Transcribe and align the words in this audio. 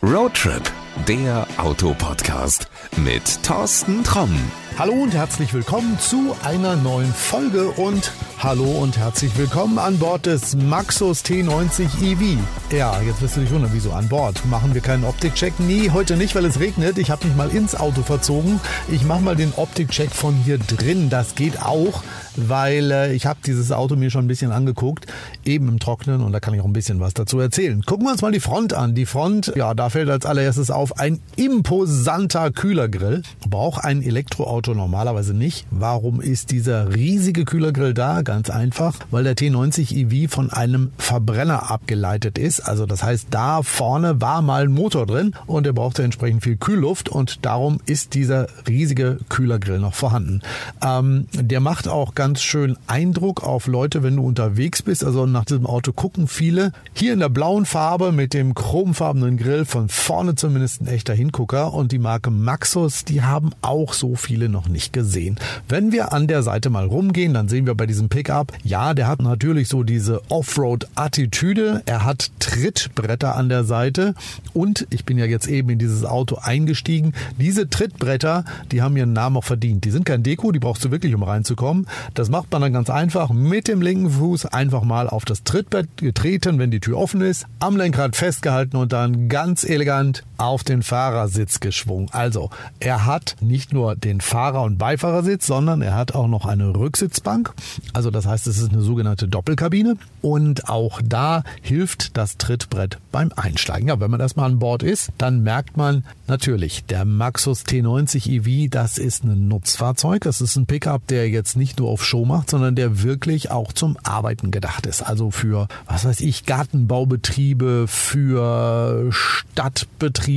Roadtrip, 0.00 0.62
der 1.08 1.44
Autopodcast 1.56 2.68
mit 2.98 3.42
Thorsten 3.42 4.04
Tromm. 4.04 4.30
Hallo 4.78 4.92
und 4.92 5.12
herzlich 5.12 5.52
willkommen 5.52 5.98
zu 5.98 6.36
einer 6.44 6.76
neuen 6.76 7.12
Folge 7.12 7.70
und 7.70 8.12
hallo 8.38 8.62
und 8.62 8.96
herzlich 8.96 9.36
willkommen 9.36 9.76
an 9.76 9.98
Bord 9.98 10.26
des 10.26 10.54
Maxus 10.54 11.24
T90 11.24 12.00
EV. 12.00 12.38
Ja, 12.70 13.00
jetzt 13.02 13.20
wirst 13.20 13.36
du 13.36 13.40
dich 13.40 13.50
wundern, 13.50 13.72
wieso 13.74 13.90
an 13.90 14.08
Bord? 14.08 14.40
Machen 14.46 14.72
wir 14.72 14.82
keinen 14.82 15.02
Optikcheck? 15.02 15.54
Nee, 15.58 15.90
heute 15.90 16.16
nicht, 16.16 16.36
weil 16.36 16.44
es 16.44 16.60
regnet. 16.60 16.96
Ich 16.98 17.10
habe 17.10 17.26
mich 17.26 17.36
mal 17.36 17.50
ins 17.50 17.74
Auto 17.74 18.04
verzogen. 18.04 18.60
Ich 18.88 19.02
mache 19.02 19.20
mal 19.20 19.34
den 19.34 19.52
Optikcheck 19.56 20.12
von 20.12 20.32
hier 20.32 20.58
drin. 20.58 21.10
Das 21.10 21.34
geht 21.34 21.60
auch, 21.60 22.04
weil 22.46 22.90
äh, 22.90 23.14
ich 23.14 23.26
habe 23.26 23.38
dieses 23.44 23.72
Auto 23.72 23.96
mir 23.96 24.10
schon 24.10 24.26
ein 24.26 24.28
bisschen 24.28 24.52
angeguckt, 24.52 25.06
eben 25.44 25.68
im 25.68 25.78
Trocknen 25.78 26.20
und 26.20 26.32
da 26.32 26.40
kann 26.40 26.54
ich 26.54 26.60
auch 26.60 26.66
ein 26.66 26.72
bisschen 26.72 27.00
was 27.00 27.14
dazu 27.14 27.40
erzählen. 27.40 27.82
Gucken 27.82 28.06
wir 28.06 28.12
uns 28.12 28.22
mal 28.22 28.32
die 28.32 28.40
Front 28.40 28.74
an. 28.74 28.94
Die 28.94 29.06
Front, 29.06 29.52
ja, 29.56 29.74
da 29.74 29.88
fällt 29.88 30.10
als 30.10 30.26
allererstes 30.26 30.70
auf 30.70 30.98
ein 30.98 31.20
imposanter 31.36 32.50
Kühlergrill. 32.50 33.22
Braucht 33.48 33.84
ein 33.84 34.02
Elektroauto 34.02 34.58
Auto 34.58 34.74
normalerweise 34.74 35.34
nicht. 35.34 35.66
Warum 35.70 36.20
ist 36.20 36.50
dieser 36.50 36.92
riesige 36.92 37.44
Kühlergrill 37.44 37.94
da? 37.94 38.22
Ganz 38.22 38.50
einfach, 38.50 38.98
weil 39.12 39.22
der 39.22 39.36
T90 39.36 39.94
EV 39.94 40.28
von 40.28 40.50
einem 40.50 40.90
Verbrenner 40.98 41.70
abgeleitet 41.70 42.38
ist. 42.38 42.58
Also 42.58 42.84
das 42.84 43.04
heißt, 43.04 43.28
da 43.30 43.62
vorne 43.62 44.20
war 44.20 44.42
mal 44.42 44.64
ein 44.64 44.72
Motor 44.72 45.06
drin 45.06 45.32
und 45.46 45.64
er 45.64 45.72
brauchte 45.72 46.02
entsprechend 46.02 46.42
viel 46.42 46.56
Kühlluft 46.56 47.08
und 47.08 47.46
darum 47.46 47.78
ist 47.86 48.14
dieser 48.14 48.48
riesige 48.66 49.18
Kühlergrill 49.28 49.78
noch 49.78 49.94
vorhanden. 49.94 50.42
Ähm, 50.84 51.28
der 51.32 51.60
macht 51.60 51.86
auch 51.86 52.16
ganz 52.16 52.27
schön 52.36 52.76
Eindruck 52.86 53.42
auf 53.42 53.66
Leute, 53.66 54.02
wenn 54.02 54.16
du 54.16 54.22
unterwegs 54.22 54.82
bist. 54.82 55.02
Also 55.02 55.24
nach 55.24 55.46
diesem 55.46 55.66
Auto 55.66 55.92
gucken 55.92 56.28
viele. 56.28 56.72
Hier 56.92 57.14
in 57.14 57.20
der 57.20 57.30
blauen 57.30 57.64
Farbe 57.64 58.12
mit 58.12 58.34
dem 58.34 58.54
chromfarbenen 58.54 59.38
Grill 59.38 59.64
von 59.64 59.88
vorne 59.88 60.34
zumindest 60.34 60.82
ein 60.82 60.88
echter 60.88 61.14
Hingucker 61.14 61.72
und 61.72 61.92
die 61.92 61.98
Marke 61.98 62.30
Maxus, 62.30 63.04
die 63.04 63.22
haben 63.22 63.50
auch 63.62 63.94
so 63.94 64.14
viele 64.14 64.48
noch 64.48 64.58
noch 64.58 64.68
nicht 64.68 64.92
gesehen. 64.92 65.36
Wenn 65.68 65.92
wir 65.92 66.12
an 66.12 66.26
der 66.26 66.42
Seite 66.42 66.68
mal 66.68 66.84
rumgehen, 66.84 67.32
dann 67.32 67.48
sehen 67.48 67.64
wir 67.64 67.76
bei 67.76 67.86
diesem 67.86 68.08
Pickup, 68.08 68.52
ja, 68.64 68.92
der 68.92 69.06
hat 69.06 69.22
natürlich 69.22 69.68
so 69.68 69.84
diese 69.84 70.20
Offroad-Attitüde. 70.30 71.82
Er 71.86 72.04
hat 72.04 72.32
Trittbretter 72.40 73.36
an 73.36 73.48
der 73.48 73.62
Seite 73.62 74.14
und 74.52 74.88
ich 74.90 75.04
bin 75.04 75.16
ja 75.16 75.26
jetzt 75.26 75.46
eben 75.46 75.70
in 75.70 75.78
dieses 75.78 76.04
Auto 76.04 76.38
eingestiegen. 76.42 77.12
Diese 77.38 77.70
Trittbretter, 77.70 78.44
die 78.72 78.82
haben 78.82 78.96
ihren 78.96 79.12
Namen 79.12 79.36
auch 79.36 79.44
verdient. 79.44 79.84
Die 79.84 79.92
sind 79.92 80.04
kein 80.04 80.24
Deko, 80.24 80.50
die 80.50 80.58
brauchst 80.58 80.84
du 80.84 80.90
wirklich, 80.90 81.14
um 81.14 81.22
reinzukommen. 81.22 81.86
Das 82.18 82.30
macht 82.30 82.50
man 82.50 82.62
dann 82.62 82.72
ganz 82.72 82.90
einfach 82.90 83.30
mit 83.30 83.68
dem 83.68 83.80
linken 83.80 84.10
Fuß 84.10 84.46
einfach 84.46 84.82
mal 84.82 85.08
auf 85.08 85.24
das 85.24 85.44
Trittbrett 85.44 85.98
getreten, 85.98 86.58
wenn 86.58 86.72
die 86.72 86.80
Tür 86.80 86.98
offen 86.98 87.20
ist, 87.20 87.46
am 87.60 87.76
Lenkrad 87.76 88.16
festgehalten 88.16 88.76
und 88.76 88.92
dann 88.92 89.28
ganz 89.28 89.62
elegant 89.62 90.24
auf 90.38 90.64
den 90.64 90.82
Fahrersitz 90.82 91.60
geschwungen. 91.60 92.08
Also, 92.12 92.50
er 92.80 93.04
hat 93.04 93.36
nicht 93.40 93.72
nur 93.72 93.96
den 93.96 94.20
Fahrer 94.20 94.62
und 94.62 94.78
Beifahrersitz, 94.78 95.46
sondern 95.46 95.82
er 95.82 95.94
hat 95.94 96.14
auch 96.14 96.28
noch 96.28 96.46
eine 96.46 96.74
Rücksitzbank. 96.74 97.52
Also 97.92 98.10
das 98.10 98.26
heißt, 98.26 98.46
es 98.46 98.58
ist 98.58 98.72
eine 98.72 98.82
sogenannte 98.82 99.28
Doppelkabine 99.28 99.96
und 100.22 100.68
auch 100.68 101.00
da 101.04 101.42
hilft 101.62 102.16
das 102.16 102.36
Trittbrett 102.36 102.98
beim 103.12 103.32
Einsteigen. 103.34 103.88
Ja, 103.88 104.00
wenn 104.00 104.10
man 104.10 104.20
erstmal 104.20 104.50
an 104.50 104.58
Bord 104.58 104.82
ist, 104.82 105.10
dann 105.18 105.42
merkt 105.42 105.76
man 105.76 106.04
natürlich, 106.26 106.84
der 106.84 107.04
Maxus 107.04 107.64
T90 107.64 108.28
EV, 108.28 108.70
das 108.70 108.98
ist 108.98 109.24
ein 109.24 109.48
Nutzfahrzeug. 109.48 110.22
Das 110.22 110.40
ist 110.40 110.56
ein 110.56 110.66
Pickup, 110.66 111.06
der 111.08 111.28
jetzt 111.28 111.56
nicht 111.56 111.78
nur 111.78 111.88
auf 111.88 112.04
Show 112.04 112.24
macht, 112.24 112.50
sondern 112.50 112.74
der 112.76 113.02
wirklich 113.02 113.50
auch 113.50 113.72
zum 113.72 113.96
Arbeiten 114.02 114.50
gedacht 114.50 114.86
ist. 114.86 115.02
Also 115.02 115.30
für, 115.30 115.68
was 115.86 116.04
weiß 116.04 116.20
ich, 116.20 116.46
Gartenbaubetriebe, 116.46 117.86
für 117.88 119.10
Stadtbetriebe, 119.10 120.27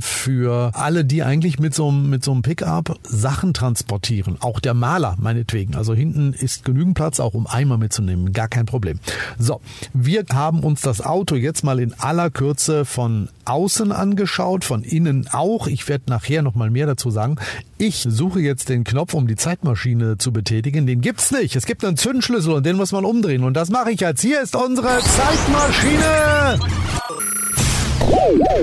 für 0.00 0.70
alle, 0.74 1.04
die 1.04 1.22
eigentlich 1.22 1.58
mit 1.58 1.74
so, 1.74 1.90
mit 1.90 2.24
so 2.24 2.32
einem 2.32 2.42
Pickup 2.42 2.98
Sachen 3.02 3.54
transportieren. 3.54 4.36
Auch 4.40 4.60
der 4.60 4.74
Maler 4.74 5.16
meinetwegen. 5.18 5.74
Also 5.74 5.94
hinten 5.94 6.32
ist 6.32 6.64
genügend 6.64 6.94
Platz, 6.94 7.20
auch 7.20 7.34
um 7.34 7.46
Eimer 7.46 7.78
mitzunehmen. 7.78 8.32
Gar 8.32 8.48
kein 8.48 8.66
Problem. 8.66 8.98
So, 9.38 9.60
wir 9.92 10.24
haben 10.32 10.60
uns 10.60 10.80
das 10.80 11.00
Auto 11.00 11.34
jetzt 11.36 11.64
mal 11.64 11.80
in 11.80 11.92
aller 11.94 12.30
Kürze 12.30 12.84
von 12.84 13.28
außen 13.44 13.92
angeschaut, 13.92 14.64
von 14.64 14.82
innen 14.82 15.28
auch. 15.30 15.66
Ich 15.66 15.88
werde 15.88 16.04
nachher 16.08 16.42
noch 16.42 16.54
mal 16.54 16.70
mehr 16.70 16.86
dazu 16.86 17.10
sagen. 17.10 17.36
Ich 17.76 18.06
suche 18.08 18.40
jetzt 18.40 18.68
den 18.68 18.84
Knopf, 18.84 19.14
um 19.14 19.26
die 19.26 19.36
Zeitmaschine 19.36 20.16
zu 20.18 20.32
betätigen. 20.32 20.86
Den 20.86 21.00
gibt's 21.00 21.30
nicht. 21.30 21.56
Es 21.56 21.66
gibt 21.66 21.84
einen 21.84 21.96
Zündschlüssel 21.96 22.54
und 22.54 22.64
den 22.64 22.76
muss 22.76 22.92
man 22.92 23.04
umdrehen. 23.04 23.44
Und 23.44 23.54
das 23.54 23.70
mache 23.70 23.90
ich 23.90 24.00
jetzt. 24.00 24.22
Hier 24.22 24.40
ist 24.40 24.56
unsere 24.56 25.00
Zeitmaschine. 25.00 26.58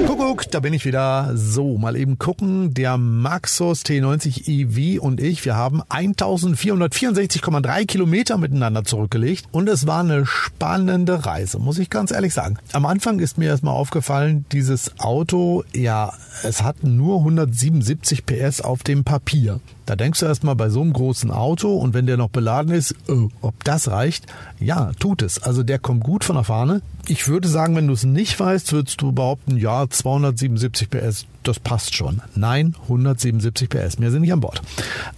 Kuckuck, 0.07 0.49
da 0.49 0.59
bin 0.59 0.73
ich 0.73 0.85
wieder. 0.85 1.31
So, 1.35 1.77
mal 1.77 1.95
eben 1.95 2.17
gucken. 2.17 2.73
Der 2.73 2.97
Maxus 2.97 3.83
T90 3.83 4.47
EV 4.47 4.99
und 4.99 5.21
ich, 5.21 5.45
wir 5.45 5.55
haben 5.55 5.83
1464,3 5.83 7.85
Kilometer 7.85 8.37
miteinander 8.37 8.83
zurückgelegt 8.83 9.45
und 9.51 9.69
es 9.69 9.85
war 9.85 9.99
eine 9.99 10.25
spannende 10.25 11.25
Reise, 11.25 11.59
muss 11.59 11.77
ich 11.77 11.91
ganz 11.91 12.11
ehrlich 12.11 12.33
sagen. 12.33 12.57
Am 12.73 12.87
Anfang 12.87 13.19
ist 13.19 13.37
mir 13.37 13.49
erstmal 13.49 13.75
aufgefallen, 13.75 14.45
dieses 14.51 14.99
Auto, 14.99 15.63
ja, 15.73 16.13
es 16.43 16.63
hat 16.63 16.83
nur 16.83 17.19
177 17.19 18.25
PS 18.25 18.61
auf 18.61 18.81
dem 18.81 19.03
Papier. 19.03 19.59
Da 19.85 19.95
denkst 19.95 20.21
du 20.21 20.25
erstmal 20.25 20.55
bei 20.55 20.69
so 20.69 20.81
einem 20.81 20.93
großen 20.93 21.31
Auto 21.31 21.75
und 21.75 21.93
wenn 21.93 22.05
der 22.05 22.17
noch 22.17 22.29
beladen 22.29 22.73
ist, 22.73 22.95
oh, 23.09 23.29
ob 23.41 23.63
das 23.63 23.89
reicht? 23.89 24.25
Ja, 24.59 24.91
tut 24.99 25.21
es. 25.21 25.43
Also 25.43 25.63
der 25.63 25.79
kommt 25.79 26.03
gut 26.03 26.23
von 26.23 26.35
der 26.35 26.45
Fahne. 26.45 26.81
Ich 27.07 27.27
würde 27.27 27.47
sagen, 27.47 27.75
wenn 27.75 27.87
du 27.87 27.93
es 27.93 28.03
nicht 28.03 28.39
weißt, 28.39 28.71
würdest 28.73 29.01
du 29.01 29.11
behaupten, 29.11 29.57
ja, 29.57 29.89
277 29.89 30.89
PS, 30.89 31.25
das 31.43 31.59
passt 31.59 31.95
schon. 31.95 32.21
Nein, 32.35 32.75
177 32.83 33.69
PS, 33.69 33.99
mehr 33.99 34.11
sind 34.11 34.21
nicht 34.21 34.33
an 34.33 34.41
Bord. 34.41 34.61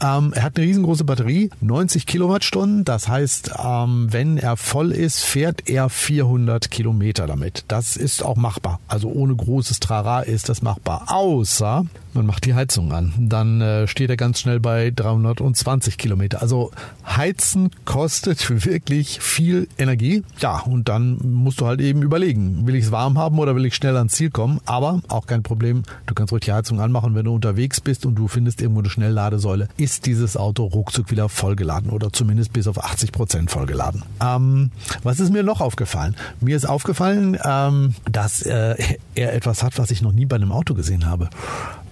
Ähm, 0.01 0.33
er 0.33 0.43
hat 0.43 0.57
eine 0.57 0.65
riesengroße 0.65 1.03
Batterie, 1.03 1.49
90 1.61 2.05
Kilowattstunden. 2.05 2.85
Das 2.85 3.07
heißt, 3.07 3.51
ähm, 3.63 4.07
wenn 4.11 4.37
er 4.37 4.57
voll 4.57 4.91
ist, 4.91 5.23
fährt 5.23 5.69
er 5.69 5.89
400 5.89 6.71
Kilometer 6.71 7.27
damit. 7.27 7.65
Das 7.67 7.97
ist 7.97 8.23
auch 8.23 8.35
machbar. 8.35 8.79
Also 8.87 9.09
ohne 9.09 9.35
großes 9.35 9.79
Trara 9.79 10.21
ist 10.21 10.49
das 10.49 10.61
machbar. 10.61 11.05
Außer 11.07 11.85
man 12.13 12.27
macht 12.27 12.45
die 12.45 12.53
Heizung 12.53 12.91
an. 12.91 13.11
Dann 13.17 13.59
äh, 13.61 13.87
steht 13.87 14.09
er 14.09 14.17
ganz 14.17 14.39
schnell 14.39 14.59
bei 14.59 14.91
320 14.91 15.97
Kilometer. 15.97 16.41
Also 16.41 16.71
Heizen 17.05 17.71
kostet 17.85 18.65
wirklich 18.65 19.19
viel 19.19 19.67
Energie. 19.77 20.23
Ja, 20.39 20.59
und 20.59 20.89
dann 20.89 21.17
musst 21.23 21.59
du 21.59 21.65
halt 21.65 21.81
eben 21.81 22.03
überlegen, 22.03 22.67
will 22.67 22.75
ich 22.75 22.85
es 22.85 22.91
warm 22.91 23.17
haben 23.17 23.39
oder 23.39 23.55
will 23.55 23.65
ich 23.65 23.75
schnell 23.75 23.97
ans 23.97 24.13
Ziel 24.13 24.29
kommen? 24.29 24.59
Aber 24.65 25.01
auch 25.07 25.25
kein 25.25 25.41
Problem. 25.41 25.83
Du 26.05 26.12
kannst 26.13 26.31
ruhig 26.31 26.41
die 26.41 26.51
Heizung 26.51 26.79
anmachen, 26.79 27.15
wenn 27.15 27.25
du 27.25 27.33
unterwegs 27.33 27.81
bist 27.81 28.05
und 28.05 28.15
du 28.15 28.27
findest 28.27 28.61
irgendwo 28.61 28.81
eine 28.81 28.89
Schnellladesäule, 28.89 29.67
ist 29.77 30.05
dieses 30.05 30.37
Auto 30.37 30.65
ruckzuck 30.65 31.11
wieder 31.11 31.29
vollgeladen 31.29 31.89
oder 31.89 32.11
zumindest 32.11 32.53
bis 32.53 32.67
auf 32.67 32.83
80 32.83 33.11
Prozent 33.11 33.51
vollgeladen. 33.51 34.03
Ähm, 34.21 34.71
was 35.03 35.19
ist 35.19 35.31
mir 35.31 35.43
noch 35.43 35.61
aufgefallen? 35.61 36.15
Mir 36.41 36.55
ist 36.55 36.65
aufgefallen, 36.65 37.37
ähm, 37.43 37.95
dass 38.11 38.41
äh, 38.41 38.75
er 39.15 39.33
etwas 39.33 39.63
hat, 39.63 39.77
was 39.77 39.91
ich 39.91 40.01
noch 40.01 40.11
nie 40.11 40.25
bei 40.25 40.35
einem 40.35 40.51
Auto 40.51 40.73
gesehen 40.73 41.05
habe 41.05 41.29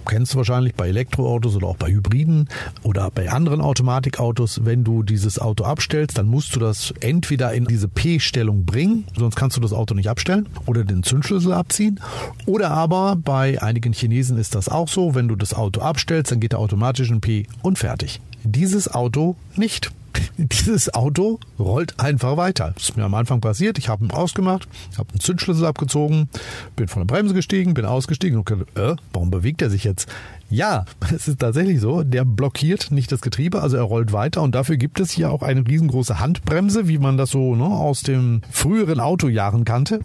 kennst 0.06 0.34
du 0.34 0.38
wahrscheinlich 0.38 0.76
bei 0.76 0.88
Elektroautos 0.88 1.56
oder 1.56 1.68
auch 1.68 1.78
bei 1.78 1.92
Hybriden 1.92 2.50
oder 2.84 3.10
bei 3.12 3.30
anderen 3.30 3.62
Automatikautos, 3.62 4.66
wenn 4.66 4.84
du 4.84 5.04
dieses 5.04 5.40
Auto 5.40 5.64
abstellst, 5.64 6.18
dann 6.18 6.28
musst 6.28 6.56
du 6.56 6.60
das 6.60 6.94
entweder 7.00 7.54
in 7.54 7.66
diese 7.66 7.88
P-Stellung 7.88 8.66
bringen, 8.66 9.06
sonst 9.18 9.36
kannst 9.36 9.58
du 9.58 9.62
das 9.62 9.74
Auto 9.74 9.94
nicht 9.94 10.10
abstellen 10.10 10.48
oder 10.66 10.84
den 10.84 11.04
Zündschlüssel 11.04 11.54
abziehen. 11.54 12.00
Oder 12.46 12.72
aber 12.72 13.16
bei 13.16 13.62
einigen 13.62 13.94
Chinesen 13.94 14.38
ist 14.38 14.56
das 14.56 14.70
auch 14.70 14.88
so, 14.88 15.16
wenn 15.16 15.28
du 15.28 15.36
das 15.36 15.54
Auto 15.54 15.82
abstellst, 15.82 16.32
dann 16.32 16.40
geht 16.40 16.54
er 16.54 16.60
automatisch 16.60 17.10
in 17.10 17.22
P 17.22 17.48
und 17.62 17.78
fertig. 17.78 18.22
Dieses 18.44 18.92
Auto 18.92 19.36
nicht. 19.56 19.92
Dieses 20.38 20.94
Auto 20.94 21.40
rollt 21.59 22.00
einfach 22.00 22.38
weiter. 22.38 22.72
Das 22.76 22.84
ist 22.84 22.98
mir 22.98 23.04
am 23.04 23.14
Anfang 23.14 23.42
passiert. 23.42 23.78
Ich 23.78 23.90
habe 23.90 24.06
ihn 24.06 24.12
ausgemacht, 24.12 24.68
habe 24.98 25.09
einen 25.12 25.20
Zündschlüssel 25.20 25.66
abgezogen, 25.66 26.30
bin 26.76 26.88
von 26.88 27.06
der 27.06 27.14
Bremse 27.14 27.34
gestiegen, 27.34 27.74
bin 27.74 27.86
ausgestiegen 27.86 28.38
und 28.38 28.46
gedacht, 28.46 28.78
äh, 28.78 28.96
warum 29.14 29.32
bewegt 29.32 29.62
er 29.62 29.70
sich 29.70 29.84
jetzt? 29.84 30.08
Ja, 30.50 30.85
es 31.16 31.28
ist 31.28 31.40
tatsächlich 31.40 31.79
so. 31.79 32.03
Der 32.03 32.26
blockiert 32.26 32.91
nicht 32.91 33.12
das 33.12 33.22
Getriebe, 33.22 33.62
also 33.62 33.78
er 33.78 33.84
rollt 33.84 34.14
weiter 34.14 34.41
und 34.41 34.56
dafür 34.56 34.78
gibt 34.78 35.00
es 35.00 35.12
hier 35.12 35.32
auch 35.32 35.41
eine 35.41 35.68
riesengroße 35.68 36.20
Handbremse, 36.20 36.88
wie 36.88 36.97
man 36.97 37.18
das 37.18 37.32
so 37.32 37.56
ne, 37.56 37.66
aus 37.66 38.03
den 38.03 38.41
früheren 38.52 39.00
Autojahren 39.00 39.66
kannte. 39.66 40.02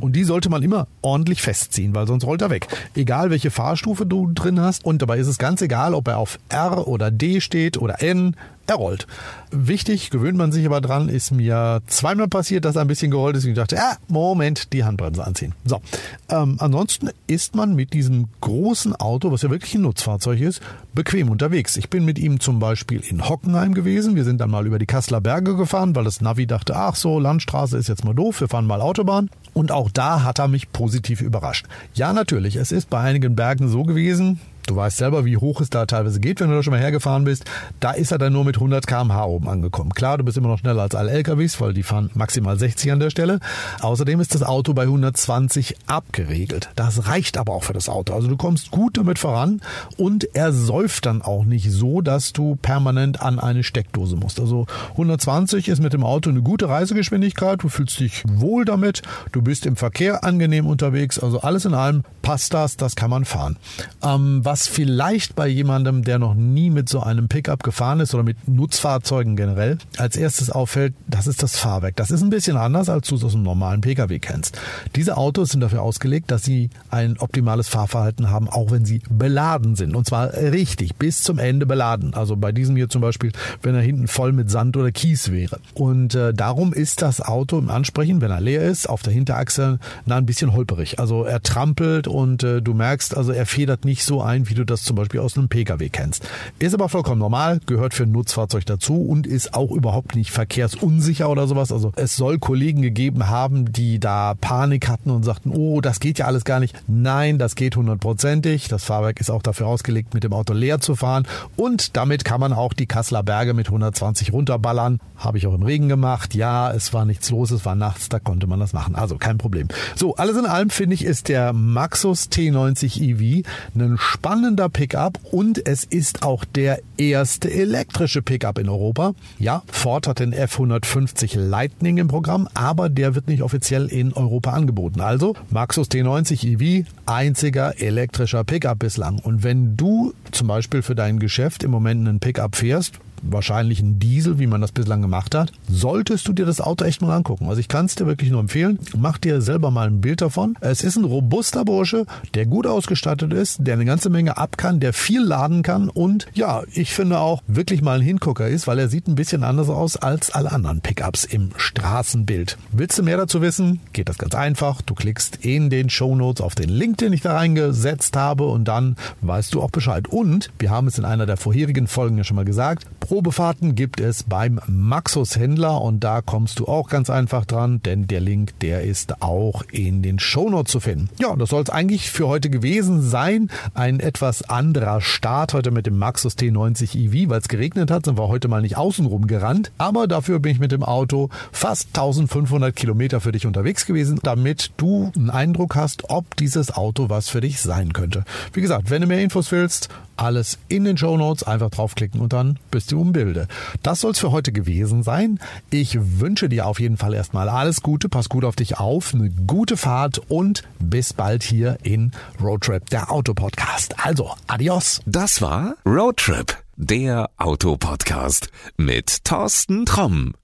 Und 0.00 0.16
die 0.16 0.24
sollte 0.24 0.48
man 0.48 0.62
immer 0.62 0.88
ordentlich 1.02 1.42
festziehen, 1.42 1.94
weil 1.94 2.06
sonst 2.06 2.24
rollt 2.24 2.40
er 2.42 2.50
weg. 2.50 2.68
Egal 2.94 3.30
welche 3.30 3.50
Fahrstufe 3.50 4.06
du 4.06 4.30
drin 4.32 4.58
hast. 4.58 4.84
Und 4.84 5.02
dabei 5.02 5.18
ist 5.18 5.26
es 5.26 5.38
ganz 5.38 5.60
egal, 5.60 5.94
ob 5.94 6.08
er 6.08 6.18
auf 6.18 6.38
R 6.48 6.88
oder 6.88 7.10
D 7.10 7.40
steht 7.40 7.76
oder 7.76 8.02
N 8.02 8.34
er 8.70 8.76
rollt. 8.76 9.06
Wichtig, 9.50 10.10
gewöhnt 10.10 10.38
man 10.38 10.52
sich 10.52 10.64
aber 10.64 10.80
dran, 10.80 11.08
ist 11.08 11.32
mir 11.32 11.82
zweimal 11.86 12.28
passiert, 12.28 12.64
dass 12.64 12.76
er 12.76 12.82
ein 12.82 12.88
bisschen 12.88 13.10
gerollt 13.10 13.36
ist 13.36 13.44
und 13.44 13.50
ich 13.50 13.56
dachte, 13.56 13.76
ja, 13.76 13.96
Moment, 14.08 14.72
die 14.72 14.84
Handbremse 14.84 15.24
anziehen. 15.24 15.54
So, 15.64 15.80
ähm, 16.28 16.56
ansonsten 16.58 17.10
ist 17.26 17.54
man 17.54 17.74
mit 17.74 17.92
diesem 17.92 18.28
großen 18.40 18.94
Auto, 18.96 19.32
was 19.32 19.42
ja 19.42 19.50
wirklich 19.50 19.74
ein 19.74 19.82
Nutzfahrzeug 19.82 20.40
ist, 20.40 20.62
bequem 20.94 21.30
unterwegs. 21.30 21.76
Ich 21.76 21.90
bin 21.90 22.04
mit 22.04 22.18
ihm 22.18 22.40
zum 22.40 22.60
Beispiel 22.60 23.00
in 23.00 23.28
Hockenheim 23.28 23.74
gewesen. 23.74 24.14
Wir 24.14 24.24
sind 24.24 24.40
dann 24.40 24.50
mal 24.50 24.66
über 24.66 24.78
die 24.78 24.86
Kasseler 24.86 25.20
Berge 25.20 25.56
gefahren, 25.56 25.94
weil 25.96 26.04
das 26.04 26.20
Navi 26.20 26.46
dachte, 26.46 26.76
ach 26.76 26.94
so, 26.94 27.18
Landstraße 27.18 27.76
ist 27.76 27.88
jetzt 27.88 28.04
mal 28.04 28.14
doof, 28.14 28.40
wir 28.40 28.48
fahren 28.48 28.66
mal 28.66 28.80
Autobahn. 28.80 29.30
Und 29.52 29.72
auch 29.72 29.90
da 29.90 30.22
hat 30.22 30.38
er 30.38 30.48
mich 30.48 30.70
positiv 30.72 31.20
überrascht. 31.20 31.66
Ja, 31.94 32.12
natürlich, 32.12 32.56
es 32.56 32.72
ist 32.72 32.88
bei 32.88 33.00
einigen 33.00 33.34
Bergen 33.34 33.68
so 33.68 33.82
gewesen, 33.82 34.40
Du 34.70 34.76
weißt 34.76 34.98
selber, 34.98 35.24
wie 35.24 35.36
hoch 35.36 35.60
es 35.60 35.68
da 35.68 35.84
teilweise 35.84 36.20
geht, 36.20 36.38
wenn 36.38 36.48
du 36.48 36.54
da 36.54 36.62
schon 36.62 36.70
mal 36.70 36.78
hergefahren 36.78 37.24
bist. 37.24 37.44
Da 37.80 37.90
ist 37.90 38.12
er 38.12 38.18
dann 38.18 38.32
nur 38.32 38.44
mit 38.44 38.54
100 38.54 38.86
km/h 38.86 39.24
oben 39.24 39.48
angekommen. 39.48 39.90
Klar, 39.90 40.16
du 40.18 40.22
bist 40.22 40.38
immer 40.38 40.46
noch 40.46 40.60
schneller 40.60 40.82
als 40.82 40.94
alle 40.94 41.10
LKWs, 41.10 41.60
weil 41.60 41.74
die 41.74 41.82
fahren 41.82 42.08
maximal 42.14 42.56
60 42.56 42.92
an 42.92 43.00
der 43.00 43.10
Stelle. 43.10 43.40
Außerdem 43.80 44.20
ist 44.20 44.32
das 44.32 44.44
Auto 44.44 44.72
bei 44.72 44.82
120 44.82 45.74
abgeregelt. 45.88 46.70
Das 46.76 47.08
reicht 47.08 47.36
aber 47.36 47.52
auch 47.52 47.64
für 47.64 47.72
das 47.72 47.88
Auto. 47.88 48.14
Also 48.14 48.28
du 48.28 48.36
kommst 48.36 48.70
gut 48.70 48.96
damit 48.96 49.18
voran 49.18 49.60
und 49.96 50.36
er 50.36 50.52
säuft 50.52 51.04
dann 51.04 51.20
auch 51.20 51.44
nicht 51.44 51.68
so, 51.72 52.00
dass 52.00 52.32
du 52.32 52.54
permanent 52.54 53.20
an 53.20 53.40
eine 53.40 53.64
Steckdose 53.64 54.14
musst. 54.14 54.38
Also 54.38 54.66
120 54.92 55.66
ist 55.66 55.82
mit 55.82 55.94
dem 55.94 56.04
Auto 56.04 56.30
eine 56.30 56.42
gute 56.42 56.68
Reisegeschwindigkeit. 56.68 57.64
Du 57.64 57.68
fühlst 57.68 57.98
dich 57.98 58.22
wohl 58.28 58.64
damit. 58.64 59.02
Du 59.32 59.42
bist 59.42 59.66
im 59.66 59.74
Verkehr 59.74 60.22
angenehm 60.22 60.68
unterwegs. 60.68 61.18
Also 61.18 61.40
alles 61.40 61.64
in 61.64 61.74
allem 61.74 62.04
passt 62.22 62.54
das. 62.54 62.76
Das 62.76 62.94
kann 62.94 63.10
man 63.10 63.24
fahren. 63.24 63.56
Ähm, 64.04 64.44
was 64.44 64.59
vielleicht 64.66 65.34
bei 65.36 65.48
jemandem, 65.48 66.04
der 66.04 66.18
noch 66.18 66.34
nie 66.34 66.70
mit 66.70 66.88
so 66.88 67.00
einem 67.00 67.28
Pickup 67.28 67.62
gefahren 67.62 68.00
ist 68.00 68.14
oder 68.14 68.22
mit 68.22 68.48
Nutzfahrzeugen 68.48 69.36
generell, 69.36 69.78
als 69.96 70.16
erstes 70.16 70.50
auffällt, 70.50 70.94
das 71.06 71.26
ist 71.26 71.42
das 71.42 71.56
Fahrwerk. 71.56 71.96
Das 71.96 72.10
ist 72.10 72.22
ein 72.22 72.30
bisschen 72.30 72.56
anders, 72.56 72.88
als 72.88 73.08
du 73.08 73.16
es 73.16 73.24
aus 73.24 73.34
einem 73.34 73.44
normalen 73.44 73.80
Pkw 73.80 74.18
kennst. 74.18 74.58
Diese 74.96 75.16
Autos 75.16 75.50
sind 75.50 75.60
dafür 75.60 75.82
ausgelegt, 75.82 76.30
dass 76.30 76.42
sie 76.42 76.70
ein 76.90 77.18
optimales 77.18 77.68
Fahrverhalten 77.68 78.30
haben, 78.30 78.48
auch 78.48 78.70
wenn 78.70 78.84
sie 78.84 79.02
beladen 79.10 79.76
sind. 79.76 79.94
Und 79.94 80.06
zwar 80.06 80.32
richtig, 80.34 80.96
bis 80.96 81.22
zum 81.22 81.38
Ende 81.38 81.66
beladen. 81.66 82.14
Also 82.14 82.36
bei 82.36 82.52
diesem 82.52 82.76
hier 82.76 82.88
zum 82.88 83.00
Beispiel, 83.00 83.32
wenn 83.62 83.74
er 83.74 83.82
hinten 83.82 84.08
voll 84.08 84.32
mit 84.32 84.50
Sand 84.50 84.76
oder 84.76 84.92
Kies 84.92 85.30
wäre. 85.30 85.60
Und 85.74 86.14
äh, 86.14 86.32
darum 86.34 86.72
ist 86.72 87.02
das 87.02 87.20
Auto 87.20 87.58
im 87.58 87.70
Ansprechen, 87.70 88.20
wenn 88.20 88.30
er 88.30 88.40
leer 88.40 88.62
ist, 88.62 88.88
auf 88.88 89.02
der 89.02 89.12
Hinterachse 89.12 89.78
na, 90.06 90.16
ein 90.16 90.26
bisschen 90.26 90.52
holperig. 90.52 90.98
Also 90.98 91.24
er 91.24 91.42
trampelt 91.42 92.08
und 92.08 92.42
äh, 92.42 92.62
du 92.62 92.74
merkst, 92.74 93.16
also 93.16 93.32
er 93.32 93.46
federt 93.46 93.84
nicht 93.84 94.04
so 94.04 94.22
ein, 94.22 94.39
wie 94.48 94.54
du 94.54 94.64
das 94.64 94.82
zum 94.82 94.96
Beispiel 94.96 95.20
aus 95.20 95.36
einem 95.36 95.48
Pkw 95.48 95.88
kennst. 95.88 96.28
Ist 96.58 96.74
aber 96.74 96.88
vollkommen 96.88 97.18
normal, 97.18 97.60
gehört 97.66 97.94
für 97.94 98.04
ein 98.04 98.12
Nutzfahrzeug 98.12 98.64
dazu 98.66 99.02
und 99.02 99.26
ist 99.26 99.54
auch 99.54 99.72
überhaupt 99.72 100.14
nicht 100.14 100.30
verkehrsunsicher 100.30 101.28
oder 101.28 101.46
sowas. 101.46 101.72
Also 101.72 101.92
es 101.96 102.16
soll 102.16 102.38
Kollegen 102.38 102.82
gegeben 102.82 103.28
haben, 103.28 103.72
die 103.72 103.98
da 103.98 104.34
Panik 104.40 104.88
hatten 104.88 105.10
und 105.10 105.24
sagten, 105.24 105.50
oh, 105.50 105.80
das 105.80 106.00
geht 106.00 106.18
ja 106.18 106.26
alles 106.26 106.44
gar 106.44 106.60
nicht. 106.60 106.74
Nein, 106.88 107.38
das 107.38 107.54
geht 107.56 107.76
hundertprozentig. 107.76 108.68
Das 108.68 108.84
Fahrwerk 108.84 109.20
ist 109.20 109.30
auch 109.30 109.42
dafür 109.42 109.66
ausgelegt, 109.66 110.14
mit 110.14 110.24
dem 110.24 110.32
Auto 110.32 110.52
leer 110.52 110.80
zu 110.80 110.96
fahren 110.96 111.26
und 111.56 111.96
damit 111.96 112.24
kann 112.24 112.40
man 112.40 112.52
auch 112.52 112.72
die 112.72 112.86
Kasseler 112.86 113.22
Berge 113.22 113.54
mit 113.54 113.66
120 113.66 114.32
runterballern. 114.32 115.00
Habe 115.16 115.38
ich 115.38 115.46
auch 115.46 115.54
im 115.54 115.62
Regen 115.62 115.88
gemacht. 115.88 116.34
Ja, 116.34 116.72
es 116.72 116.92
war 116.92 117.04
nichts 117.04 117.30
los, 117.30 117.50
es 117.50 117.64
war 117.64 117.74
nachts, 117.74 118.08
da 118.08 118.18
konnte 118.18 118.46
man 118.46 118.60
das 118.60 118.72
machen. 118.72 118.94
Also 118.94 119.16
kein 119.16 119.38
Problem. 119.38 119.68
So, 119.94 120.14
alles 120.16 120.36
in 120.36 120.46
allem 120.46 120.70
finde 120.70 120.94
ich, 120.94 121.04
ist 121.04 121.28
der 121.28 121.52
Maxus 121.52 122.28
T90 122.30 123.00
EV 123.00 123.46
ein 123.74 123.98
spannender 124.30 124.68
Pickup 124.68 125.18
und 125.32 125.66
es 125.66 125.82
ist 125.82 126.22
auch 126.22 126.44
der 126.44 126.78
erste 126.96 127.50
elektrische 127.50 128.22
Pickup 128.22 128.58
in 128.58 128.68
Europa. 128.68 129.12
Ja, 129.40 129.64
Ford 129.66 130.06
hat 130.06 130.20
den 130.20 130.32
F150 130.32 131.36
Lightning 131.36 131.98
im 131.98 132.06
Programm, 132.06 132.48
aber 132.54 132.88
der 132.88 133.16
wird 133.16 133.26
nicht 133.26 133.42
offiziell 133.42 133.86
in 133.86 134.12
Europa 134.12 134.52
angeboten. 134.52 135.00
Also 135.00 135.34
Maxus 135.50 135.88
T90 135.88 136.46
EV, 136.46 136.86
einziger 137.06 137.80
elektrischer 137.80 138.44
Pickup 138.44 138.78
bislang. 138.78 139.18
Und 139.18 139.42
wenn 139.42 139.76
du 139.76 140.14
zum 140.30 140.46
Beispiel 140.46 140.82
für 140.82 140.94
dein 140.94 141.18
Geschäft 141.18 141.64
im 141.64 141.72
Moment 141.72 142.06
einen 142.06 142.20
Pickup 142.20 142.54
fährst, 142.54 143.00
wahrscheinlich 143.22 143.80
ein 143.80 143.98
Diesel, 143.98 144.38
wie 144.38 144.46
man 144.46 144.60
das 144.60 144.72
bislang 144.72 145.02
gemacht 145.02 145.34
hat, 145.34 145.52
solltest 145.68 146.26
du 146.28 146.32
dir 146.32 146.46
das 146.46 146.60
Auto 146.60 146.84
echt 146.84 147.02
mal 147.02 147.14
angucken. 147.14 147.48
Also 147.48 147.60
ich 147.60 147.68
kann 147.68 147.86
es 147.86 147.94
dir 147.94 148.06
wirklich 148.06 148.30
nur 148.30 148.40
empfehlen. 148.40 148.78
Mach 148.96 149.18
dir 149.18 149.40
selber 149.40 149.70
mal 149.70 149.86
ein 149.86 150.00
Bild 150.00 150.20
davon. 150.20 150.56
Es 150.60 150.82
ist 150.82 150.96
ein 150.96 151.04
robuster 151.04 151.64
Bursche, 151.64 152.06
der 152.34 152.46
gut 152.46 152.66
ausgestattet 152.66 153.32
ist, 153.32 153.58
der 153.60 153.74
eine 153.74 153.84
ganze 153.84 154.10
Menge 154.10 154.36
ab 154.36 154.56
kann, 154.56 154.80
der 154.80 154.92
viel 154.92 155.22
laden 155.22 155.62
kann 155.62 155.88
und 155.88 156.26
ja, 156.34 156.62
ich 156.72 156.92
finde 156.94 157.18
auch 157.18 157.42
wirklich 157.46 157.82
mal 157.82 157.98
ein 157.98 158.04
Hingucker 158.04 158.48
ist, 158.48 158.66
weil 158.66 158.78
er 158.78 158.88
sieht 158.88 159.08
ein 159.08 159.14
bisschen 159.14 159.44
anders 159.44 159.68
aus 159.68 159.96
als 159.96 160.30
alle 160.30 160.52
anderen 160.52 160.80
Pickups 160.80 161.24
im 161.24 161.50
Straßenbild. 161.56 162.58
Willst 162.72 162.98
du 162.98 163.02
mehr 163.02 163.16
dazu 163.16 163.42
wissen? 163.42 163.80
Geht 163.92 164.08
das 164.08 164.18
ganz 164.18 164.34
einfach. 164.34 164.82
Du 164.82 164.94
klickst 164.94 165.44
in 165.44 165.70
den 165.70 165.90
Show 165.90 166.14
Notes 166.14 166.40
auf 166.40 166.54
den 166.54 166.68
Link, 166.68 166.98
den 166.98 167.12
ich 167.12 167.20
da 167.20 167.34
reingesetzt 167.34 168.16
habe 168.16 168.44
und 168.44 168.66
dann 168.66 168.96
weißt 169.20 169.54
du 169.54 169.62
auch 169.62 169.70
Bescheid. 169.70 170.08
Und 170.08 170.50
wir 170.58 170.70
haben 170.70 170.86
es 170.86 170.98
in 170.98 171.04
einer 171.04 171.26
der 171.26 171.36
vorherigen 171.36 171.86
Folgen 171.86 172.18
ja 172.18 172.24
schon 172.24 172.36
mal 172.36 172.44
gesagt, 172.44 172.86
Probefahrten 173.00 173.74
gibt 173.74 173.98
es 173.98 174.22
beim 174.22 174.60
Maxus 174.68 175.36
Händler 175.36 175.80
und 175.80 176.00
da 176.04 176.20
kommst 176.20 176.60
du 176.60 176.68
auch 176.68 176.88
ganz 176.88 177.10
einfach 177.10 177.44
dran, 177.44 177.82
denn 177.82 178.06
der 178.06 178.20
Link, 178.20 178.58
der 178.60 178.82
ist 178.82 179.22
auch 179.22 179.62
in 179.72 180.02
den 180.02 180.18
Shownotes 180.18 180.70
zu 180.70 180.80
finden. 180.80 181.08
Ja, 181.18 181.34
das 181.34 181.48
soll 181.48 181.62
es 181.62 181.70
eigentlich 181.70 182.10
für 182.10 182.28
heute 182.28 182.50
gewesen 182.50 183.02
sein. 183.02 183.50
Ein 183.74 183.98
etwas 183.98 184.42
anderer 184.48 185.00
Start 185.00 185.54
heute 185.54 185.70
mit 185.70 185.86
dem 185.86 185.98
Maxus 185.98 186.34
T90 186.34 186.96
EV, 186.96 187.30
weil 187.30 187.40
es 187.40 187.48
geregnet 187.48 187.90
hat, 187.90 188.04
sind 188.04 188.18
wir 188.18 188.28
heute 188.28 188.48
mal 188.48 188.62
nicht 188.62 188.76
außenrum 188.76 189.26
gerannt, 189.26 189.72
aber 189.78 190.06
dafür 190.06 190.38
bin 190.38 190.52
ich 190.52 190.60
mit 190.60 190.70
dem 190.70 190.82
Auto 190.82 191.30
fast 191.50 191.88
1500 191.88 192.76
Kilometer 192.76 193.20
für 193.20 193.32
dich 193.32 193.46
unterwegs 193.46 193.86
gewesen, 193.86 194.20
damit 194.22 194.72
du 194.76 195.10
einen 195.16 195.30
Eindruck 195.30 195.74
hast, 195.74 196.10
ob 196.10 196.36
dieses 196.36 196.72
Auto 196.72 197.08
was 197.08 197.28
für 197.28 197.40
dich 197.40 197.60
sein 197.60 197.92
könnte. 197.92 198.24
Wie 198.52 198.60
gesagt, 198.60 198.90
wenn 198.90 199.02
du 199.02 199.08
mehr 199.08 199.20
Infos 199.20 199.50
willst, 199.50 199.88
alles 200.20 200.58
in 200.68 200.84
den 200.84 200.96
Show 200.96 201.16
Notes. 201.16 201.42
Einfach 201.42 201.70
draufklicken 201.70 202.20
und 202.20 202.32
dann 202.32 202.58
bist 202.70 202.92
du 202.92 203.02
im 203.02 203.12
Bilde. 203.12 203.48
Das 203.82 204.00
soll 204.00 204.12
es 204.12 204.18
für 204.18 204.32
heute 204.32 204.52
gewesen 204.52 205.02
sein. 205.02 205.38
Ich 205.70 205.98
wünsche 206.20 206.48
dir 206.48 206.66
auf 206.66 206.80
jeden 206.80 206.96
Fall 206.96 207.14
erstmal 207.14 207.48
alles 207.48 207.82
Gute. 207.82 208.08
Pass 208.08 208.28
gut 208.28 208.44
auf 208.44 208.56
dich 208.56 208.78
auf. 208.78 209.14
Eine 209.14 209.30
gute 209.30 209.76
Fahrt 209.76 210.20
und 210.28 210.62
bis 210.78 211.12
bald 211.12 211.42
hier 211.42 211.78
in 211.82 212.12
Roadtrip, 212.42 212.88
der 212.90 213.10
Autopodcast. 213.10 214.04
Also, 214.04 214.30
adios. 214.46 215.00
Das 215.06 215.42
war 215.42 215.74
Roadtrip, 215.86 216.56
der 216.76 217.30
Autopodcast 217.36 218.50
mit 218.76 219.24
Thorsten 219.24 219.86
Tromm. 219.86 220.34